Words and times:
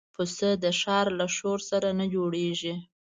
پسه 0.15 0.49
د 0.63 0.65
ښار 0.79 1.07
له 1.19 1.25
شور 1.35 1.59
سره 1.69 1.89
نه 1.99 2.05
جوړيږي. 2.13 2.73